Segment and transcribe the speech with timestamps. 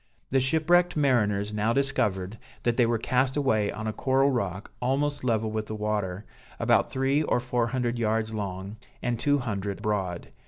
[0.31, 5.23] The shipwrecked mariners now discovered that they were cast away on a coral rock almost
[5.23, 6.25] level with the water,
[6.59, 10.29] about three or four hundred yards long, and two hundred broad.